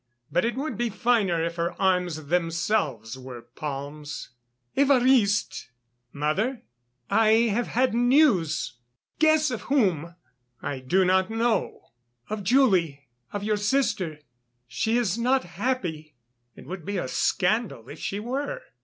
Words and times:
"But 0.31 0.45
it 0.45 0.55
would 0.55 0.79
be 0.79 0.89
finer 0.89 1.43
if 1.45 1.57
her 1.57 1.79
arms 1.79 2.25
themselves 2.25 3.19
were 3.19 3.43
palms." 3.43 4.29
"Évariste!" 4.75 5.67
"Mother?" 6.11 6.63
"I 7.11 7.33
have 7.53 7.67
had 7.67 7.93
news... 7.93 8.79
guess, 9.19 9.51
of 9.51 9.61
whom...." 9.69 10.15
"I 10.59 10.79
do 10.79 11.05
not 11.05 11.29
know." 11.29 11.89
"Of 12.31 12.43
Julie... 12.43 13.09
of 13.31 13.43
your 13.43 13.57
sister.... 13.57 14.17
She 14.67 14.97
is 14.97 15.19
not 15.19 15.43
happy." 15.43 16.15
"It 16.55 16.65
would 16.65 16.83
be 16.83 16.97
a 16.97 17.07
scandal 17.07 17.87
if 17.87 17.99
she 17.99 18.19
were." 18.19 18.63